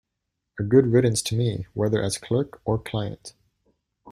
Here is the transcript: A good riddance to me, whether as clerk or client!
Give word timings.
A 0.59 0.63
good 0.63 0.87
riddance 0.87 1.21
to 1.21 1.35
me, 1.35 1.67
whether 1.75 2.01
as 2.01 2.17
clerk 2.17 2.59
or 2.65 2.79
client! 2.79 3.35